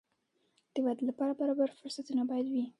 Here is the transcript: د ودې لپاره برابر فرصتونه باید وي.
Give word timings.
د 0.73 0.75
ودې 0.85 1.03
لپاره 1.09 1.37
برابر 1.41 1.69
فرصتونه 1.79 2.21
باید 2.29 2.47
وي. 2.53 2.65